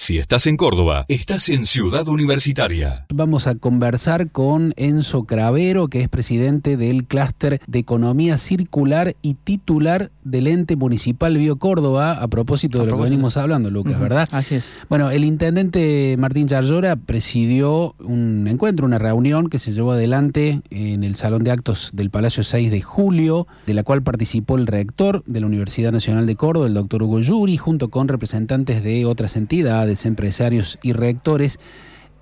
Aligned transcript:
Si 0.00 0.16
estás 0.16 0.46
en 0.46 0.56
Córdoba, 0.56 1.06
estás 1.08 1.48
en 1.48 1.66
Ciudad 1.66 2.06
Universitaria. 2.06 3.04
Vamos 3.12 3.48
a 3.48 3.56
conversar 3.56 4.30
con 4.30 4.72
Enzo 4.76 5.24
Cravero, 5.24 5.88
que 5.88 6.00
es 6.00 6.08
presidente 6.08 6.76
del 6.76 7.04
clúster 7.04 7.60
de 7.66 7.78
economía 7.80 8.38
circular 8.38 9.16
y 9.22 9.34
titular 9.34 10.12
del 10.22 10.46
ente 10.46 10.76
municipal 10.76 11.36
Bio 11.36 11.56
Córdoba, 11.56 12.12
a 12.12 12.28
propósito 12.28 12.78
de 12.78 12.86
lo 12.86 12.96
que 12.96 13.02
venimos 13.02 13.36
hablando, 13.36 13.70
Lucas, 13.70 13.98
¿verdad? 13.98 14.28
Así 14.30 14.54
es. 14.54 14.66
Bueno, 14.88 15.10
el 15.10 15.24
intendente 15.24 16.14
Martín 16.16 16.46
Charllora 16.46 16.94
presidió 16.94 17.96
un 17.98 18.46
encuentro, 18.46 18.86
una 18.86 18.98
reunión 18.98 19.50
que 19.50 19.58
se 19.58 19.72
llevó 19.72 19.92
adelante 19.92 20.62
en 20.70 21.02
el 21.02 21.16
Salón 21.16 21.42
de 21.42 21.50
Actos 21.50 21.90
del 21.92 22.10
Palacio 22.10 22.44
6 22.44 22.70
de 22.70 22.82
Julio, 22.82 23.48
de 23.66 23.74
la 23.74 23.82
cual 23.82 24.04
participó 24.04 24.58
el 24.58 24.68
rector 24.68 25.24
de 25.26 25.40
la 25.40 25.46
Universidad 25.46 25.90
Nacional 25.90 26.24
de 26.26 26.36
Córdoba, 26.36 26.68
el 26.68 26.74
doctor 26.74 27.02
Hugo 27.02 27.18
Yuri, 27.18 27.56
junto 27.56 27.88
con 27.88 28.06
representantes 28.06 28.84
de 28.84 29.04
otras 29.04 29.34
entidades 29.36 29.87
empresarios 30.06 30.78
y 30.82 30.92
rectores. 30.92 31.58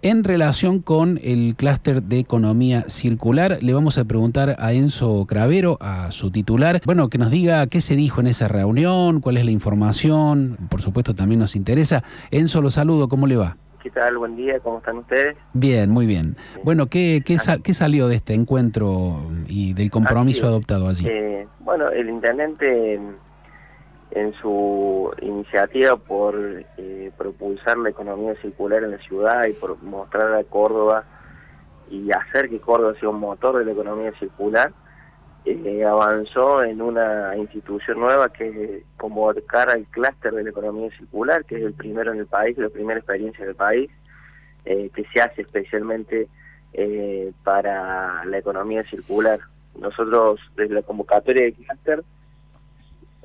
En 0.03 0.25
relación 0.25 0.83
con 0.83 1.19
el 1.23 1.57
clúster 1.57 2.03
de 2.03 2.19
economía 2.19 2.85
circular, 2.89 3.59
le 3.61 3.73
vamos 3.73 3.99
a 3.99 4.05
preguntar 4.05 4.55
a 4.59 4.73
Enzo 4.73 5.25
Cravero, 5.27 5.79
a 5.81 6.13
su 6.13 6.31
titular, 6.31 6.81
bueno, 6.85 7.09
que 7.09 7.19
nos 7.19 7.31
diga 7.31 7.67
qué 7.67 7.81
se 7.81 7.97
dijo 7.97 8.21
en 8.21 8.29
esa 8.29 8.47
reunión, 8.47 9.21
cuál 9.21 9.37
es 9.39 9.45
la 9.45 9.51
información, 9.51 10.59
por 10.69 10.81
supuesto 10.81 11.15
también 11.15 11.41
nos 11.41 11.57
interesa. 11.57 12.05
Enzo, 12.31 12.63
lo 12.63 12.71
saludo, 12.71 13.09
¿cómo 13.09 13.27
le 13.27 13.37
va? 13.37 13.57
¿Qué 13.83 13.91
tal? 13.91 14.19
Buen 14.19 14.37
día, 14.37 14.61
¿cómo 14.61 14.79
están 14.79 14.99
ustedes? 14.99 15.37
Bien, 15.55 15.91
muy 15.91 16.07
bien. 16.07 16.37
Bueno, 16.63 16.87
¿qué, 16.87 17.23
qué, 17.25 17.39
qué 17.63 17.75
salió 17.75 18.09
de 18.09 18.17
este 18.17 18.35
encuentro 18.35 19.23
y 19.49 19.73
del 19.75 19.91
compromiso 19.91 20.47
adoptado 20.47 20.89
allí? 20.89 21.07
Eh, 21.09 21.49
bueno, 21.61 21.89
el 21.91 22.09
intendente 22.11 23.01
en 24.17 24.33
su 24.33 25.13
iniciativa 25.21 25.95
por 25.97 26.35
eh, 26.79 27.13
propulsar 27.19 27.77
la 27.77 27.91
economía 27.91 28.35
circular 28.37 28.83
en 28.83 28.93
la 28.93 28.99
ciudad 28.99 29.45
y 29.45 29.53
por 29.53 29.83
mostrar 29.83 30.33
a 30.33 30.45
Córdoba 30.45 31.05
y 31.91 32.11
hacer 32.11 32.49
que 32.49 32.59
Córdoba 32.59 32.95
sea 32.99 33.11
un 33.11 33.21
motor 33.21 33.59
de 33.59 33.67
la 33.67 33.73
economía 33.73 34.13
circular, 34.19 34.73
eh, 35.45 35.85
avanzó 35.85 36.65
en 36.65 36.81
una 36.81 37.37
institución 37.37 38.01
nueva 38.01 38.31
que 38.33 38.49
es 38.49 38.85
convocar 38.97 39.69
al 39.69 39.85
clúster 39.85 40.33
de 40.33 40.45
la 40.45 40.51
economía 40.51 40.91
circular, 40.97 41.45
que 41.45 41.57
es 41.57 41.63
el 41.63 41.75
primero 41.75 42.11
en 42.11 42.21
el 42.21 42.27
país, 42.27 42.57
la 42.57 42.71
primera 42.71 42.99
experiencia 42.99 43.45
del 43.45 43.55
país, 43.55 43.91
eh, 44.65 44.89
que 44.95 45.05
se 45.13 45.21
hace 45.21 45.43
especialmente 45.43 46.27
para 47.45 48.25
la 48.27 48.37
economía 48.37 48.83
circular. 48.85 49.41
Nosotros, 49.79 50.41
desde 50.57 50.75
la 50.75 50.83
convocatoria 50.83 51.45
del 51.45 51.55
clúster, 51.55 52.03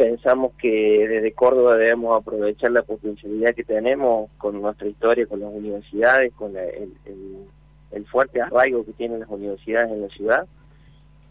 pensamos 0.02 0.53
que 0.57 1.07
desde 1.07 1.31
Córdoba 1.33 1.75
debemos 1.75 2.19
aprovechar 2.19 2.71
la 2.71 2.81
potencialidad 2.81 3.53
que 3.53 3.63
tenemos 3.63 4.31
con 4.39 4.59
nuestra 4.59 4.88
historia, 4.88 5.27
con 5.27 5.41
las 5.41 5.52
universidades, 5.52 6.33
con 6.33 6.55
el, 6.57 8.05
fuerte 8.07 8.41
arraigo 8.41 8.83
que 8.83 8.94
tienen 8.94 9.19
las 9.19 9.29
universidades 9.29 9.91
en 9.91 10.02
la 10.02 10.09
ciudad 10.09 10.47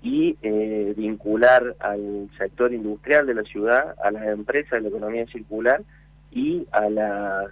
y 0.03 0.37
eh, 0.43 0.95
vincular 0.97 1.75
al 1.81 2.31
sector 2.39 2.73
industrial 2.73 3.27
de 3.27 3.35
la 3.35 3.43
ciudad, 3.43 3.97
a 4.05 4.13
las 4.13 4.29
empresas 4.29 4.71
de 4.71 4.83
la 4.83 4.89
economía 4.89 5.27
circular 5.27 5.83
y 6.31 6.65
a 6.71 6.89
las 6.89 7.51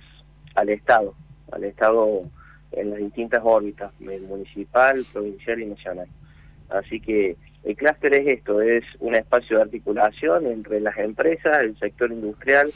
al 0.55 0.69
Estado, 0.69 1.15
al 1.51 1.65
Estado 1.65 2.23
en 2.71 2.91
las 2.91 3.01
distintas 3.01 3.43
órbitas, 3.43 3.93
municipal, 3.99 5.05
provincial 5.13 5.61
y 5.61 5.67
nacional. 5.67 6.09
Así 6.71 7.01
que 7.01 7.37
el 7.65 7.77
clúster 7.77 8.15
es 8.15 8.27
esto, 8.27 8.61
es 8.61 8.85
un 9.01 9.15
espacio 9.15 9.57
de 9.57 9.65
articulación 9.65 10.47
entre 10.47 10.81
las 10.81 10.97
empresas, 10.99 11.63
el 11.63 11.77
sector 11.79 12.11
industrial, 12.13 12.71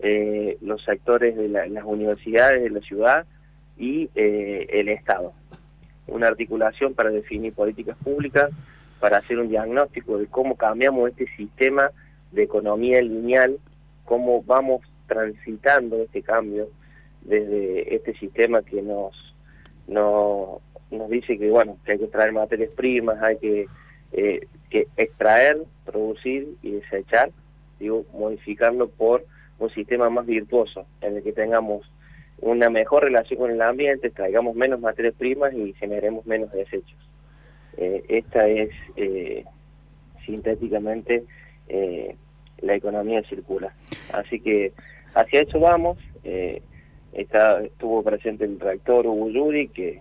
eh, 0.00 0.56
los 0.60 0.82
sectores 0.84 1.36
de 1.36 1.48
las 1.48 1.84
universidades 1.84 2.62
de 2.62 2.70
la 2.70 2.80
ciudad 2.80 3.26
y 3.76 4.10
eh, 4.14 4.66
el 4.70 4.88
Estado. 4.88 5.32
Una 6.06 6.28
articulación 6.28 6.94
para 6.94 7.10
definir 7.10 7.52
políticas 7.52 7.96
públicas, 7.98 8.50
para 9.00 9.18
hacer 9.18 9.38
un 9.38 9.48
diagnóstico 9.48 10.18
de 10.18 10.26
cómo 10.26 10.56
cambiamos 10.56 11.10
este 11.10 11.26
sistema 11.36 11.90
de 12.32 12.44
economía 12.44 13.02
lineal, 13.02 13.58
cómo 14.04 14.42
vamos 14.42 14.82
transitando 15.06 15.96
este 16.02 16.22
cambio 16.22 16.68
desde 17.22 17.94
este 17.94 18.14
sistema 18.14 18.62
que 18.62 18.82
nos, 18.82 19.34
nos, 19.86 20.60
nos 20.90 21.10
dice 21.10 21.38
que 21.38 21.50
bueno 21.50 21.76
que 21.84 21.92
hay 21.92 21.98
que 21.98 22.06
traer 22.06 22.32
materias 22.32 22.70
primas, 22.76 23.20
hay 23.22 23.36
que 23.38 23.66
eh, 24.12 24.46
que 24.70 24.86
extraer, 24.96 25.58
producir 25.84 26.54
y 26.62 26.72
desechar, 26.72 27.30
digo, 27.78 28.04
modificarlo 28.12 28.88
por 28.88 29.24
un 29.58 29.70
sistema 29.70 30.08
más 30.10 30.26
virtuoso, 30.26 30.86
en 31.00 31.16
el 31.16 31.22
que 31.22 31.32
tengamos 31.32 31.90
una 32.40 32.70
mejor 32.70 33.04
relación 33.04 33.40
con 33.40 33.50
el 33.50 33.60
ambiente, 33.60 34.10
traigamos 34.10 34.54
menos 34.54 34.80
materias 34.80 35.14
primas 35.18 35.52
y 35.52 35.72
generemos 35.74 36.24
menos 36.26 36.52
desechos. 36.52 36.96
Eh, 37.76 38.04
esta 38.08 38.48
es 38.48 38.70
eh, 38.96 39.44
sintéticamente 40.24 41.24
eh, 41.68 42.16
la 42.60 42.74
economía 42.74 43.22
circular. 43.22 43.72
Así 44.12 44.40
que 44.40 44.72
hacia 45.14 45.42
eso 45.42 45.60
vamos. 45.60 45.98
está, 47.12 47.62
estuvo 47.62 48.02
presente 48.02 48.44
el 48.44 48.60
rector 48.60 49.06
Hugo 49.06 49.30
Yuri, 49.30 49.68
que 49.68 50.00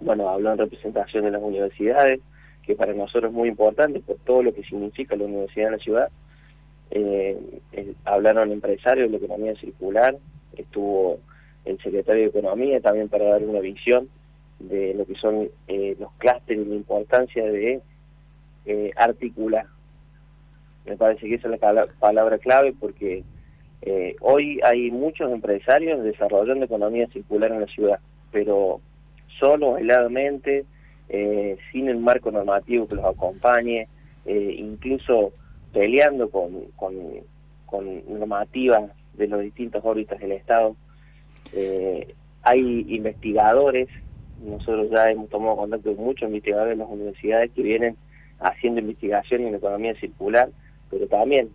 bueno, 0.00 0.28
habló 0.28 0.52
en 0.52 0.58
representación 0.58 1.24
de 1.24 1.32
las 1.32 1.42
universidades, 1.42 2.20
que 2.68 2.76
para 2.76 2.92
nosotros 2.92 3.30
es 3.30 3.34
muy 3.34 3.48
importante 3.48 3.98
por 4.00 4.18
todo 4.26 4.42
lo 4.42 4.52
que 4.52 4.62
significa 4.62 5.16
la 5.16 5.24
universidad 5.24 5.68
en 5.68 5.72
la 5.72 5.78
ciudad. 5.78 6.08
Eh, 6.90 7.38
hablaron 8.04 8.52
empresarios 8.52 9.10
de 9.10 9.18
la 9.18 9.24
economía 9.24 9.56
circular, 9.56 10.18
estuvo 10.54 11.18
el 11.64 11.78
secretario 11.80 12.24
de 12.24 12.28
Economía 12.28 12.78
también 12.82 13.08
para 13.08 13.24
dar 13.24 13.42
una 13.42 13.60
visión 13.60 14.10
de 14.58 14.92
lo 14.92 15.06
que 15.06 15.14
son 15.14 15.48
eh, 15.66 15.96
los 15.98 16.12
clústeres 16.18 16.66
y 16.66 16.68
la 16.68 16.74
importancia 16.74 17.50
de 17.50 17.80
eh, 18.66 18.90
articular. 18.96 19.64
Me 20.84 20.98
parece 20.98 21.26
que 21.26 21.36
esa 21.36 21.48
es 21.48 21.58
la 21.58 21.86
palabra 21.98 22.36
clave 22.36 22.74
porque 22.78 23.24
hoy 24.20 24.60
hay 24.62 24.90
muchos 24.90 25.32
empresarios 25.32 26.02
desarrollando 26.02 26.66
economía 26.66 27.06
circular 27.08 27.50
en 27.50 27.60
la 27.62 27.66
ciudad, 27.66 28.00
pero 28.30 28.82
solo, 29.38 29.76
aisladamente, 29.76 30.66
eh, 31.08 31.56
sin 31.72 31.88
el 31.88 31.98
marco 31.98 32.30
normativo 32.30 32.86
que 32.86 32.96
los 32.96 33.04
acompañe, 33.04 33.88
eh, 34.26 34.54
incluso 34.58 35.32
peleando 35.72 36.30
con, 36.30 36.64
con, 36.76 36.94
normativas 38.08 38.90
de 39.14 39.26
los 39.28 39.40
distintos 39.40 39.84
órbitas 39.84 40.18
del 40.20 40.32
Estado. 40.32 40.76
Eh, 41.52 42.14
hay 42.42 42.86
investigadores, 42.88 43.88
nosotros 44.44 44.90
ya 44.90 45.10
hemos 45.10 45.28
tomado 45.28 45.56
contacto 45.56 45.94
con 45.94 46.04
muchos 46.04 46.28
investigadores 46.28 46.76
de 46.76 46.84
las 46.84 46.92
universidades 46.92 47.50
que 47.52 47.62
vienen 47.62 47.96
haciendo 48.40 48.80
investigación 48.80 49.42
en 49.42 49.54
economía 49.54 49.94
circular, 49.96 50.50
pero 50.90 51.06
también 51.08 51.50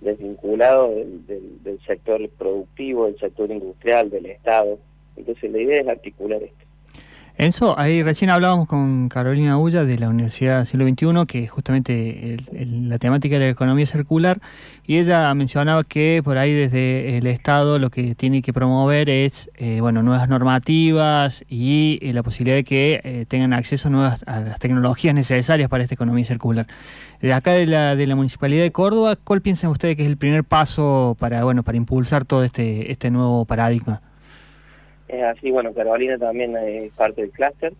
desvinculado 0.00 0.90
del, 0.90 1.62
del 1.62 1.80
sector 1.86 2.28
productivo, 2.30 3.06
del 3.06 3.18
sector 3.18 3.50
industrial, 3.50 4.10
del 4.10 4.26
Estado. 4.26 4.78
Entonces 5.16 5.50
la 5.50 5.58
idea 5.58 5.80
es 5.80 5.88
articular 5.88 6.42
esto. 6.42 6.65
Enzo, 7.38 7.78
ahí 7.78 8.02
recién 8.02 8.30
hablábamos 8.30 8.66
con 8.66 9.10
Carolina 9.10 9.58
Ulla 9.58 9.84
de 9.84 9.98
la 9.98 10.08
Universidad 10.08 10.64
Siglo 10.64 10.88
XXI, 10.88 11.26
que 11.28 11.46
justamente 11.46 12.38
la 12.50 12.96
temática 12.98 13.36
era 13.36 13.44
la 13.44 13.50
economía 13.50 13.84
circular, 13.84 14.40
y 14.86 14.96
ella 14.96 15.34
mencionaba 15.34 15.84
que 15.84 16.22
por 16.24 16.38
ahí 16.38 16.54
desde 16.54 17.18
el 17.18 17.26
Estado 17.26 17.78
lo 17.78 17.90
que 17.90 18.14
tiene 18.14 18.40
que 18.40 18.54
promover 18.54 19.10
es 19.10 19.50
eh, 19.56 19.82
bueno 19.82 20.02
nuevas 20.02 20.30
normativas 20.30 21.44
y 21.46 21.98
eh, 22.00 22.14
la 22.14 22.22
posibilidad 22.22 22.56
de 22.56 22.64
que 22.64 23.02
eh, 23.04 23.26
tengan 23.28 23.52
acceso 23.52 23.88
a, 23.88 23.90
nuevas, 23.90 24.24
a 24.26 24.40
las 24.40 24.58
tecnologías 24.58 25.14
necesarias 25.14 25.68
para 25.68 25.82
esta 25.82 25.94
economía 25.94 26.24
circular. 26.24 26.66
De 27.20 27.34
acá 27.34 27.50
de 27.50 27.66
la, 27.66 27.96
de 27.96 28.06
la 28.06 28.16
Municipalidad 28.16 28.62
de 28.62 28.72
Córdoba, 28.72 29.16
¿cuál 29.22 29.42
piensan 29.42 29.70
ustedes 29.70 29.94
que 29.96 30.04
es 30.04 30.08
el 30.08 30.16
primer 30.16 30.42
paso 30.44 31.18
para, 31.18 31.44
bueno, 31.44 31.62
para 31.64 31.76
impulsar 31.76 32.24
todo 32.24 32.44
este, 32.44 32.90
este 32.90 33.10
nuevo 33.10 33.44
paradigma? 33.44 34.00
Es 35.08 35.22
así, 35.22 35.50
bueno, 35.50 35.72
Carolina 35.72 36.18
también 36.18 36.56
es 36.56 36.92
parte 36.94 37.22
del 37.22 37.30
clúster. 37.30 37.72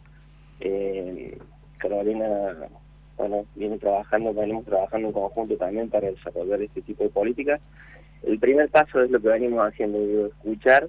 Eh, 0.60 1.38
Carolina, 1.78 2.68
bueno, 3.16 3.44
viene 3.54 3.78
trabajando, 3.78 4.32
venimos 4.32 4.64
trabajando 4.64 5.08
en 5.08 5.14
conjunto 5.14 5.56
también 5.56 5.90
para 5.90 6.10
desarrollar 6.10 6.62
este 6.62 6.82
tipo 6.82 7.04
de 7.04 7.10
políticas. 7.10 7.60
El 8.22 8.38
primer 8.38 8.68
paso 8.70 9.02
es 9.02 9.10
lo 9.10 9.20
que 9.20 9.28
venimos 9.28 9.66
haciendo, 9.66 10.26
escuchar, 10.26 10.88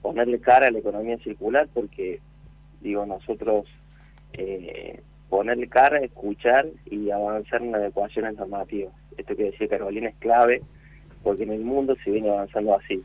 ponerle 0.00 0.40
cara 0.40 0.68
a 0.68 0.70
la 0.70 0.78
economía 0.78 1.18
circular, 1.18 1.68
porque, 1.72 2.20
digo, 2.80 3.04
nosotros 3.06 3.66
eh, 4.32 5.00
ponerle 5.28 5.68
cara, 5.68 5.98
escuchar 5.98 6.66
y 6.86 7.10
avanzar 7.10 7.62
en 7.62 7.74
adecuaciones 7.74 8.36
normativas. 8.36 8.92
Esto 9.16 9.36
que 9.36 9.44
decía 9.44 9.68
Carolina 9.68 10.08
es 10.08 10.16
clave, 10.16 10.62
porque 11.22 11.44
en 11.44 11.52
el 11.52 11.60
mundo 11.60 11.96
se 12.04 12.10
viene 12.10 12.30
avanzando 12.30 12.74
así. 12.74 13.02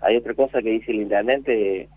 Hay 0.00 0.16
otra 0.16 0.34
cosa 0.34 0.60
que 0.60 0.70
dice 0.70 0.92
el 0.92 1.02
intendente, 1.02 1.88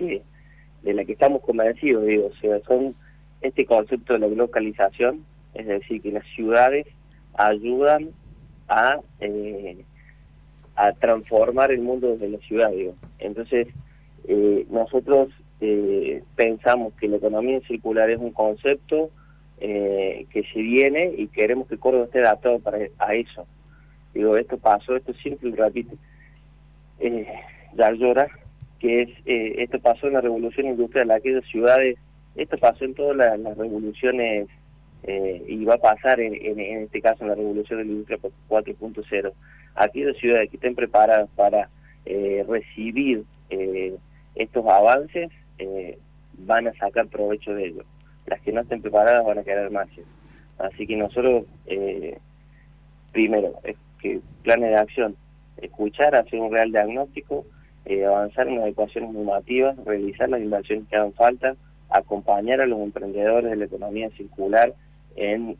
de 0.00 0.94
la 0.94 1.04
que 1.04 1.12
estamos 1.12 1.42
convencidos, 1.42 2.06
digo, 2.06 2.26
o 2.26 2.34
sea, 2.40 2.60
son 2.66 2.94
este 3.40 3.64
concepto 3.66 4.14
de 4.14 4.20
la 4.20 4.28
localización, 4.28 5.24
es 5.54 5.66
decir, 5.66 6.00
que 6.02 6.12
las 6.12 6.26
ciudades 6.34 6.86
ayudan 7.34 8.10
a, 8.68 8.98
eh, 9.20 9.84
a 10.76 10.92
transformar 10.92 11.70
el 11.70 11.80
mundo 11.80 12.16
de 12.16 12.28
la 12.28 12.38
ciudad, 12.38 12.70
digo. 12.70 12.94
Entonces, 13.18 13.68
eh, 14.28 14.66
nosotros 14.70 15.28
eh, 15.60 16.22
pensamos 16.36 16.94
que 16.94 17.08
la 17.08 17.16
economía 17.16 17.60
circular 17.66 18.10
es 18.10 18.18
un 18.18 18.32
concepto 18.32 19.10
eh, 19.58 20.26
que 20.30 20.42
se 20.44 20.60
viene 20.60 21.12
y 21.16 21.28
queremos 21.28 21.68
que 21.68 21.76
Córdoba 21.76 22.04
esté 22.04 22.20
adaptado 22.20 22.58
para 22.60 22.78
a 22.98 23.14
eso. 23.14 23.46
Digo, 24.14 24.36
esto 24.36 24.58
pasó, 24.58 24.96
esto 24.96 25.12
siempre 25.14 25.50
lo 25.50 25.56
repite 25.56 25.96
eh, 27.00 27.26
llora 27.98 28.28
que 28.80 29.02
es 29.02 29.10
esto 29.26 29.78
pasó 29.78 30.06
en 30.08 30.14
la 30.14 30.20
revolución 30.20 30.66
industrial, 30.66 31.10
aquellas 31.10 31.44
ciudades, 31.44 31.98
esto 32.34 32.58
pasó 32.58 32.84
en 32.84 32.94
todas 32.94 33.16
las, 33.16 33.56
revoluciones 33.56 34.48
y 35.46 35.64
va 35.64 35.74
a 35.74 35.78
pasar 35.78 36.20
en, 36.20 36.34
en, 36.34 36.82
este 36.82 37.00
caso 37.00 37.22
en 37.22 37.28
la 37.28 37.34
revolución 37.34 37.78
de 37.78 37.84
la 37.84 37.90
industria 37.90 38.18
4.0. 38.48 39.32
Aquellas 39.74 40.16
ciudades 40.16 40.50
que 40.50 40.56
estén 40.56 40.74
preparadas 40.74 41.28
para 41.36 41.68
recibir 42.48 43.24
estos 44.34 44.66
avances 44.66 45.30
eh, 45.58 45.98
van 46.38 46.66
a 46.68 46.74
sacar 46.74 47.06
provecho 47.08 47.54
de 47.54 47.66
ellos. 47.66 47.86
Las 48.26 48.40
que 48.40 48.52
no 48.52 48.60
estén 48.62 48.80
preparadas 48.80 49.24
van 49.24 49.38
a 49.38 49.44
quedar 49.44 49.70
más. 49.70 49.88
Así 50.58 50.86
que 50.86 50.96
nosotros, 50.96 51.44
eh, 51.66 52.18
primero, 53.12 53.54
es 53.64 53.76
que 54.00 54.20
planes 54.42 54.70
de 54.70 54.76
acción, 54.76 55.16
escuchar, 55.58 56.14
hacer 56.14 56.38
un 56.38 56.52
real 56.52 56.70
diagnóstico, 56.70 57.44
eh, 57.86 58.04
avanzar 58.04 58.48
en 58.48 58.60
adecuaciones 58.60 59.12
normativas, 59.12 59.76
realizar 59.84 60.28
las 60.28 60.40
inversiones 60.40 60.88
que 60.88 60.96
hagan 60.96 61.12
falta, 61.12 61.56
acompañar 61.88 62.60
a 62.60 62.66
los 62.66 62.80
emprendedores 62.80 63.50
de 63.50 63.56
la 63.56 63.64
economía 63.64 64.10
circular 64.10 64.74
en... 65.16 65.56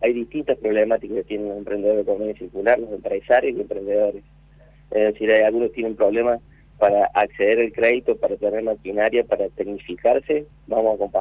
hay 0.00 0.12
distintas 0.12 0.58
problemáticas 0.58 1.18
que 1.18 1.24
tienen 1.24 1.48
los 1.48 1.58
emprendedores 1.58 2.04
de 2.04 2.12
economía 2.12 2.36
circular, 2.36 2.78
los 2.78 2.90
empresarios 2.90 3.56
y 3.56 3.60
emprendedores. 3.60 4.24
Es 4.90 5.12
decir, 5.12 5.30
hay 5.30 5.42
algunos 5.42 5.68
que 5.68 5.76
tienen 5.76 5.96
problemas 5.96 6.40
para 6.78 7.06
acceder 7.14 7.60
al 7.60 7.72
crédito, 7.72 8.16
para 8.16 8.36
tener 8.36 8.62
maquinaria, 8.62 9.24
para 9.24 9.48
tecnificarse, 9.48 10.46
vamos 10.66 11.00
a. 11.00 11.20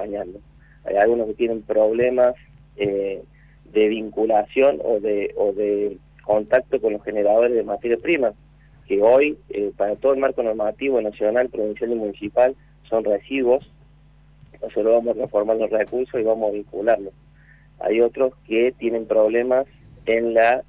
Hay 0.86 0.96
algunos 0.98 1.28
que 1.28 1.34
tienen 1.36 1.62
problemas 1.62 2.36
eh, 2.78 3.22
de 3.72 3.88
vinculación 3.88 4.80
o 4.84 5.00
de, 5.00 5.34
o 5.38 5.54
de 5.54 5.98
contacto 6.24 6.82
con 6.82 6.94
los 6.94 7.04
generadores 7.04 7.56
de 7.56 7.64
materia 7.64 7.98
prima, 7.98 8.34
que 8.88 9.02
hoy, 9.02 9.38
eh, 9.50 9.72
para 9.76 9.96
todo 9.96 10.14
el 10.14 10.20
marco 10.20 10.44
normativo 10.44 11.02
nacional, 11.02 11.50
provincial 11.50 11.92
y 11.92 11.96
municipal, 11.96 12.56
son 12.84 13.04
residuos. 13.04 13.72
Nosotros 14.62 14.94
vamos 14.94 15.12
a 15.12 15.18
transformar 15.18 15.58
los 15.58 15.70
recursos 15.70 16.20
y 16.20 16.24
vamos 16.24 16.50
a 16.50 16.54
vincularlos. 16.54 17.14
Hay 17.80 18.02
otros 18.02 18.34
que 18.48 18.74
tienen 18.78 19.06
problemas 19.06 19.66
en 20.06 20.34
la 20.34 20.64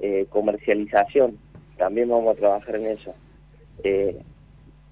eh, 0.00 0.26
comercialización. 0.30 1.38
También 1.76 2.08
vamos 2.08 2.36
a 2.36 2.38
trabajar 2.38 2.76
en 2.76 2.86
eso 2.86 3.14
eh, 3.82 4.16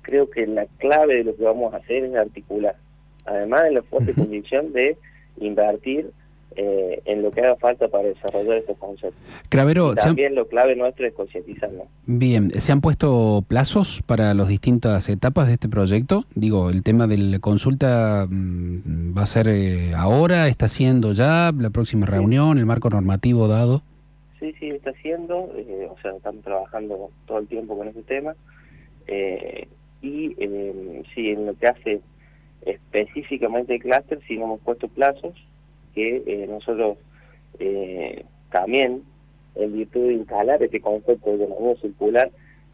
creo 0.03 0.29
que 0.31 0.47
la 0.47 0.67
clave 0.79 1.17
de 1.17 1.25
lo 1.25 1.37
que 1.37 1.45
vamos 1.45 1.73
a 1.73 1.79
hacer 1.79 2.05
es 2.05 2.15
articular, 2.15 2.77
además 3.25 3.65
de 3.65 3.73
la 3.73 3.83
fuerte 3.83 4.15
condición 4.15 4.73
de 4.73 4.97
invertir 5.39 6.11
eh, 6.57 7.03
en 7.05 7.23
lo 7.23 7.31
que 7.31 7.41
haga 7.41 7.57
falta 7.57 7.89
para 7.89 8.09
desarrollar 8.09 8.59
estos 8.59 8.77
conceptos. 8.79 9.21
Cravero, 9.49 9.95
también 9.95 10.35
lo 10.35 10.49
clave 10.49 10.77
nuestro 10.77 11.07
es 11.07 11.15
concientizarnos. 11.15 11.87
Bien, 12.07 12.51
¿se 12.51 12.73
han 12.73 12.81
puesto 12.81 13.45
plazos 13.47 14.03
para 14.07 14.35
las 14.35 14.49
distintas 14.49 15.09
etapas 15.09 15.47
de 15.47 15.55
este 15.55 15.69
proyecto? 15.69 16.25
Digo, 16.35 16.71
el 16.71 16.83
tema 16.83 17.07
de 17.07 17.19
la 17.19 17.39
consulta 17.39 18.27
mm, 18.29 19.17
va 19.17 19.23
a 19.23 19.27
ser 19.27 19.49
eh, 19.49 19.93
ahora, 19.95 20.49
está 20.49 20.69
siendo 20.69 21.13
ya, 21.13 21.53
la 21.57 21.71
próxima 21.71 22.07
reunión, 22.07 22.59
el 22.59 22.67
marco 22.67 22.91
normativo 22.91 23.49
dado. 23.49 23.83
Sí, 24.43 24.53
sí, 24.59 24.69
está 24.71 24.93
siendo, 24.95 25.53
eh, 25.57 25.89
o 25.89 25.97
sea, 26.03 26.17
estamos 26.17 26.43
trabajando 26.43 27.11
todo 27.27 27.39
el 27.39 27.47
tiempo 27.47 27.79
con 27.79 27.87
este 27.87 28.03
tema. 28.03 28.35
Eh, 29.07 29.69
y 30.01 30.35
eh, 30.39 31.03
sí, 31.15 31.31
en 31.31 31.47
lo 31.47 31.55
que 31.55 31.67
hace 31.69 32.01
específicamente 32.67 33.75
el 33.75 33.83
clúster, 33.83 34.21
sí 34.27 34.35
nos 34.35 34.45
hemos 34.45 34.61
puesto 34.61 34.89
plazos 34.89 35.35
que 35.95 36.23
eh, 36.27 36.47
nosotros 36.49 36.99
eh, 37.59 38.25
también, 38.51 39.03
en 39.55 39.73
virtud 39.73 40.09
de 40.09 40.15
instalar 40.15 40.63
este 40.63 40.81
concepto 40.81 41.37
de 41.37 41.45
economía 41.45 41.77
circular, 41.81 42.31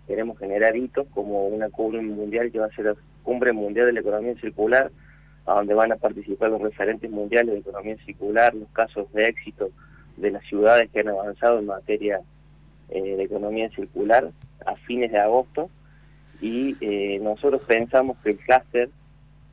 queremos 0.06 0.38
generar 0.38 0.76
hitos 0.76 1.06
como 1.08 1.46
una 1.48 1.68
cumbre 1.70 2.00
mundial 2.02 2.50
que 2.50 2.58
va 2.58 2.66
a 2.66 2.74
ser 2.74 2.86
la 2.86 2.96
cumbre 3.22 3.52
mundial 3.52 3.86
de 3.86 3.92
la 3.92 4.00
economía 4.00 4.34
circular, 4.40 4.90
a 5.46 5.54
donde 5.54 5.74
van 5.74 5.92
a 5.92 5.96
participar 5.96 6.50
los 6.50 6.62
referentes 6.62 7.10
mundiales 7.10 7.54
de 7.54 7.60
economía 7.60 7.96
circular, 8.04 8.54
los 8.54 8.68
casos 8.70 9.12
de 9.12 9.24
éxito 9.24 9.70
de 10.16 10.30
las 10.30 10.44
ciudades 10.44 10.90
que 10.90 11.00
han 11.00 11.08
avanzado 11.08 11.58
en 11.58 11.66
materia 11.66 12.20
de 12.88 13.22
economía 13.22 13.68
circular 13.70 14.30
a 14.64 14.76
fines 14.76 15.12
de 15.12 15.18
agosto 15.18 15.70
y 16.40 16.76
eh, 16.80 17.18
nosotros 17.20 17.62
pensamos 17.66 18.16
que 18.22 18.30
el 18.30 18.38
clúster 18.38 18.90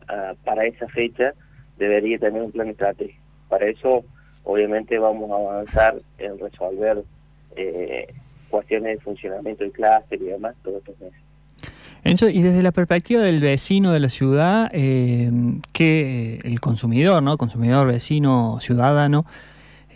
ah, 0.07 0.33
para 0.43 0.65
esa 0.65 0.87
fecha 0.87 1.33
debería 1.77 2.19
tener 2.19 2.41
un 2.41 2.51
plan 2.51 2.69
estratégico. 2.69 3.24
Para 3.49 3.67
eso, 3.67 4.03
obviamente, 4.43 4.97
vamos 4.97 5.29
a 5.31 5.35
avanzar 5.35 5.95
en 6.17 6.39
resolver 6.39 7.03
eh, 7.55 8.07
cuestiones 8.49 8.97
de 8.97 9.03
funcionamiento 9.03 9.63
del 9.63 9.73
clúster 9.73 10.21
y 10.21 10.25
demás 10.25 10.55
todos 10.63 10.77
estos 10.77 10.99
meses. 10.99 11.19
Enzo, 12.03 12.29
y 12.29 12.43
desde 12.43 12.61
la 12.61 12.71
perspectiva 12.71 13.23
del 13.23 13.41
vecino 13.41 13.91
de 13.91 13.99
la 13.99 14.09
ciudad, 14.09 14.69
eh, 14.73 15.31
que 15.73 16.39
el 16.43 16.59
consumidor, 16.61 17.23
¿no? 17.23 17.35
Consumidor, 17.37 17.87
vecino, 17.87 18.59
ciudadano, 18.61 19.25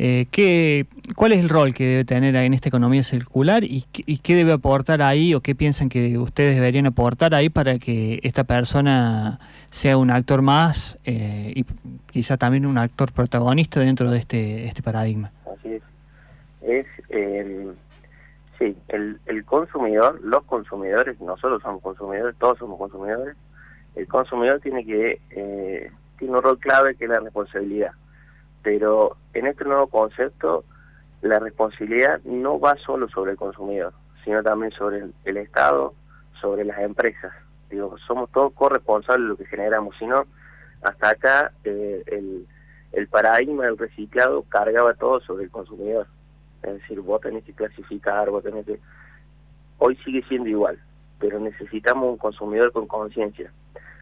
eh, 0.02 0.28
¿qué, 0.32 0.86
¿Cuál 1.18 1.34
es 1.34 1.40
el 1.40 1.50
rol 1.50 1.74
que 1.74 1.86
debe 1.86 2.06
tener 2.06 2.34
en 2.34 2.54
esta 2.54 2.70
economía 2.70 3.04
circular 3.04 3.66
y, 3.66 3.82
qué 3.92 4.34
debe 4.34 4.54
aportar 4.54 5.02
ahí 5.02 5.36
o 5.36 5.42
qué 5.42 5.56
piensan 5.56 5.90
que 5.90 6.18
ustedes 6.18 6.56
deberían 6.56 6.86
aportar 6.86 7.36
ahí 7.36 7.50
para 7.50 7.80
que 7.80 8.22
esta 8.24 8.46
persona 8.46 9.42
sea 9.72 9.98
un 9.98 10.10
actor 10.10 10.42
más 10.42 10.98
eh, 11.04 11.52
y 11.54 11.66
quizá 12.12 12.38
también 12.38 12.66
un 12.66 12.78
actor 12.78 13.12
protagonista 13.12 13.82
dentro 13.82 14.10
de 14.10 14.20
este, 14.20 14.64
este 14.66 14.82
paradigma? 14.82 15.34
Así 15.54 15.74
es. 15.74 15.84
Es, 16.62 16.86
eh, 17.10 17.68
sí, 18.58 18.78
el, 18.88 19.20
el 19.26 19.44
consumidor, 19.44 20.22
los 20.24 20.46
consumidores, 20.46 21.20
nosotros 21.20 21.62
somos 21.62 21.82
consumidores, 21.82 22.38
todos 22.40 22.58
somos 22.58 22.78
consumidores, 22.80 23.36
el 23.96 24.08
consumidor 24.08 24.62
tiene 24.62 24.86
que 24.86 25.20
eh, 25.32 25.92
tiene 26.18 26.38
un 26.38 26.42
rol 26.42 26.58
clave 26.58 26.96
que 26.96 27.04
es 27.04 27.10
la 27.10 27.20
responsabilidad 27.20 27.92
pero 28.62 29.18
en 29.34 29.48
este 29.48 29.66
nuevo 29.66 29.88
concepto 29.88 30.64
la 31.22 31.40
responsabilidad 31.40 32.22
no 32.24 32.60
va 32.60 32.78
solo 32.78 33.10
sobre 33.10 33.32
el 33.32 33.38
consumidor, 33.38 33.94
sino 34.24 34.42
también 34.44 34.72
sobre 34.72 35.04
el, 35.26 35.38
Estado, 35.38 35.94
sobre 36.40 36.64
las 36.64 36.80
empresas. 36.80 37.34
Digo, 37.70 37.98
somos 38.00 38.30
todos 38.32 38.54
corresponsables 38.54 39.26
de 39.26 39.30
lo 39.30 39.38
que 39.38 39.46
generamos, 39.46 39.96
sino 39.98 40.26
hasta 40.82 41.10
acá 41.10 41.52
eh, 41.64 42.04
el, 42.08 42.48
el 42.94 43.08
paradigma 43.08 43.66
del 43.66 43.78
reciclado 43.78 44.44
cargaba 44.44 44.94
todo 44.94 45.20
sobre 45.22 45.46
el 45.46 45.52
consumidor. 45.52 46.08
Es 46.64 46.74
decir, 46.74 47.00
vos 47.02 47.22
tenés 47.22 47.44
que 47.44 47.54
clasificar, 47.54 48.30
vos 48.30 48.44
tenés 48.44 48.66
que... 48.66 48.80
Hoy 49.78 49.96
sigue 49.98 50.24
siendo 50.24 50.50
igual, 50.50 50.80
pero 51.20 51.40
necesitamos 51.40 52.10
un 52.10 52.18
consumidor 52.18 52.72
con 52.72 52.88
conciencia. 52.88 53.52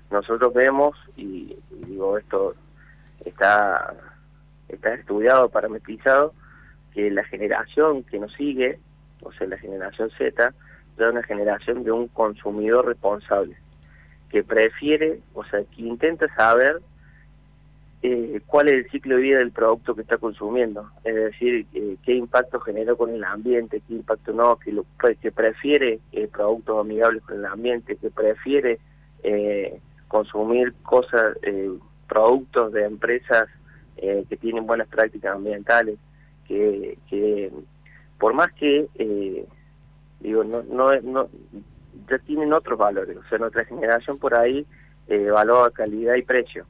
Nosotros 0.09 0.53
vemos, 0.53 0.97
y 1.15 1.57
digo, 1.85 2.17
esto 2.17 2.55
está 3.25 3.93
está 4.69 4.93
estudiado, 4.93 5.49
parametrizado, 5.49 6.33
que 6.93 7.11
la 7.11 7.23
generación 7.23 8.03
que 8.03 8.19
nos 8.19 8.33
sigue, 8.33 8.79
o 9.21 9.31
sea, 9.31 9.47
la 9.47 9.57
generación 9.57 10.09
Z, 10.17 10.53
es 10.97 11.11
una 11.11 11.23
generación 11.23 11.83
de 11.83 11.91
un 11.91 12.07
consumidor 12.07 12.87
responsable, 12.87 13.55
que 14.29 14.43
prefiere, 14.43 15.19
o 15.33 15.43
sea, 15.45 15.59
que 15.63 15.81
intenta 15.83 16.27
saber 16.35 16.81
eh, 18.03 18.41
cuál 18.45 18.67
es 18.67 18.73
el 18.85 18.91
ciclo 18.91 19.15
de 19.15 19.21
vida 19.21 19.39
del 19.39 19.51
producto 19.51 19.95
que 19.95 20.01
está 20.01 20.17
consumiendo, 20.17 20.89
es 21.03 21.15
decir, 21.15 21.65
eh, 21.73 21.97
qué 22.03 22.13
impacto 22.13 22.59
generó 22.59 22.97
con 22.97 23.09
el 23.09 23.23
ambiente, 23.23 23.81
qué 23.87 23.93
impacto 23.95 24.33
no, 24.33 24.57
que, 24.57 24.71
lo, 24.71 24.85
que 25.21 25.31
prefiere 25.31 25.99
eh, 26.11 26.27
productos 26.27 26.79
amigables 26.79 27.23
con 27.23 27.37
el 27.37 27.45
ambiente, 27.45 27.95
que 27.95 28.09
prefiere 28.09 28.79
consumir 30.07 30.73
cosas, 30.83 31.35
productos 32.07 32.71
de 32.71 32.85
empresas 32.85 33.49
eh, 33.97 34.25
que 34.29 34.37
tienen 34.37 34.65
buenas 34.65 34.87
prácticas 34.87 35.35
ambientales, 35.35 35.97
que, 36.47 36.97
que 37.09 37.51
por 38.19 38.33
más 38.33 38.51
que, 38.53 38.87
eh, 38.95 39.45
digo, 40.19 40.43
no, 40.43 40.63
no, 40.63 40.99
no, 41.01 41.29
ya 42.09 42.19
tienen 42.19 42.53
otros 42.53 42.77
valores, 42.77 43.17
o 43.17 43.23
sea, 43.29 43.37
nuestra 43.37 43.65
generación 43.65 44.17
por 44.17 44.35
ahí 44.35 44.65
eh, 45.07 45.29
valora 45.29 45.71
calidad 45.71 46.15
y 46.15 46.21
precio. 46.21 46.65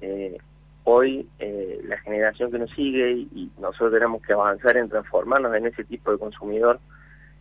eh, 0.00 0.38
hoy 0.84 1.28
eh, 1.38 1.80
la 1.86 1.98
generación 1.98 2.50
que 2.50 2.58
nos 2.58 2.70
sigue 2.70 3.12
y, 3.12 3.50
nosotros 3.60 3.92
tenemos 3.92 4.22
que 4.22 4.32
avanzar 4.32 4.76
en 4.76 4.88
transformarnos 4.88 5.54
en 5.54 5.66
ese 5.66 5.84
tipo 5.84 6.10
de 6.10 6.18
consumidor, 6.18 6.80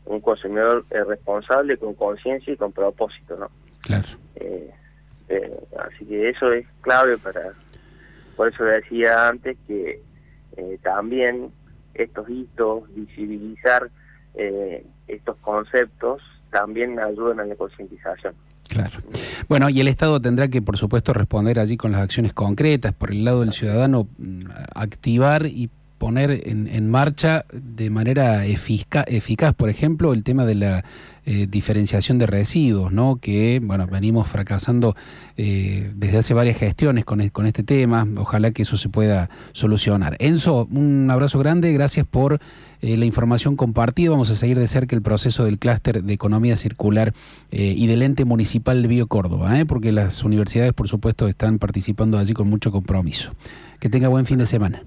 un 0.06 0.20
consumidor 0.20 0.86
responsable, 0.90 1.78
con 1.78 1.94
conciencia 1.94 2.54
y 2.54 2.58
con 2.58 2.72
propósito, 2.72 3.38
¿no? 3.38 3.50
Claro. 3.82 4.08
así 5.80 6.06
que 6.06 6.30
eso 6.30 6.52
es 6.52 6.68
clave 6.82 7.18
para, 7.18 7.54
por 8.42 8.52
eso 8.52 8.64
decía 8.64 9.30
antes 9.30 9.56
que 9.68 10.02
eh, 10.58 10.80
también 10.82 11.52
estos 11.94 12.28
hitos, 12.28 12.92
visibilizar 12.96 13.92
eh, 14.34 14.84
estos 15.08 15.38
conceptos 15.42 16.24
también 16.50 16.98
ayudan 17.00 17.40
a 17.42 17.46
la 17.46 17.56
concientización. 17.56 18.34
Claro. 18.68 18.98
Bueno, 19.48 19.70
y 19.70 19.80
el 19.80 19.88
Estado 19.88 20.20
tendrá 20.20 20.48
que, 20.48 20.60
por 20.60 20.76
supuesto, 20.76 21.14
responder 21.14 21.60
allí 21.60 21.78
con 21.78 21.92
las 21.92 22.02
acciones 22.02 22.34
concretas, 22.34 22.94
por 22.94 23.12
el 23.12 23.24
lado 23.26 23.42
del 23.42 23.54
ciudadano, 23.54 24.08
mm, 24.18 24.46
activar 24.74 25.46
y 25.46 25.70
poner 26.02 26.42
en, 26.48 26.90
marcha 26.90 27.46
de 27.54 27.92
manera 27.92 28.48
eficaz, 28.48 29.54
por 29.56 29.70
ejemplo, 29.70 30.14
el 30.14 30.24
tema 30.24 30.46
de 30.46 30.56
la 30.56 30.84
eh, 31.28 31.46
diferenciación 31.48 32.18
de 32.18 32.26
residuos, 32.26 32.92
¿no? 32.92 33.18
que 33.22 33.62
bueno, 33.64 33.86
venimos 33.86 34.28
fracasando 34.28 34.96
eh, 35.38 35.92
desde 35.96 36.18
hace 36.18 36.34
varias 36.34 36.58
gestiones 36.58 37.06
con, 37.06 37.30
con 37.30 37.46
este 37.46 37.62
tema. 37.62 38.08
Ojalá 38.18 38.50
que 38.50 38.64
eso 38.64 38.78
se 38.78 38.90
pueda 38.90 39.30
solucionar. 39.52 40.16
Enzo, 40.18 40.68
un 40.72 41.08
abrazo 41.12 41.38
grande, 41.38 41.72
gracias 41.72 42.08
por 42.10 42.40
eh, 42.82 42.98
la 42.98 43.06
información 43.06 43.56
compartida. 43.56 44.10
Vamos 44.10 44.32
a 44.32 44.36
seguir 44.36 44.58
de 44.58 44.66
cerca 44.66 44.96
el 44.96 45.04
proceso 45.04 45.46
del 45.46 45.60
clúster 45.60 46.04
de 46.04 46.14
economía 46.14 46.56
circular 46.56 47.14
y 47.52 47.86
del 47.86 48.02
ente 48.02 48.26
municipal 48.26 48.82
de 48.82 48.88
Bio 48.88 49.06
Córdoba, 49.06 49.54
porque 49.68 49.92
las 49.92 50.24
universidades, 50.24 50.74
por 50.74 50.88
supuesto, 50.88 51.28
están 51.28 51.60
participando 51.60 52.18
allí 52.18 52.34
con 52.34 52.50
mucho 52.50 52.72
compromiso. 52.72 53.34
Que 53.80 53.88
tenga 53.88 54.08
buen 54.08 54.26
fin 54.26 54.40
de 54.40 54.48
semana 54.48 54.84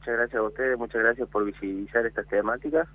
muchas 0.00 0.16
gracias 0.16 0.40
a 0.40 0.42
ustedes, 0.42 0.78
muchas 0.78 1.02
gracias 1.02 1.28
por 1.28 1.44
visibilizar 1.44 2.06
estas 2.06 2.26
temáticas 2.26 2.88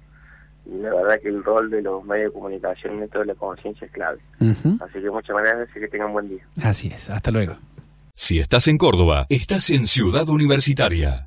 y 0.66 0.80
la 0.80 0.94
verdad 0.96 1.20
que 1.22 1.30
el 1.30 1.44
rol 1.44 1.70
de 1.70 1.84
los 1.84 2.04
medios 2.04 2.32
de 2.32 2.34
comunicación 2.34 2.96
en 2.96 3.04
esto 3.04 3.20
de 3.20 3.26
la 3.26 3.36
conciencia 3.36 3.86
es 3.86 3.94
clave. 3.94 4.20
Así 4.40 5.00
que 5.02 5.12
muchas 5.12 5.38
gracias 5.38 5.70
y 5.76 5.80
que 5.80 5.88
tengan 5.88 6.12
buen 6.12 6.30
día. 6.30 6.44
Así 6.64 6.88
es, 6.88 7.12
hasta 7.12 7.30
luego. 7.30 7.58
Si 8.16 8.40
estás 8.40 8.68
en 8.68 8.80
Córdoba, 8.80 9.28
estás 9.30 9.70
en 9.70 9.86
Ciudad 9.86 10.28
Universitaria. 10.30 11.24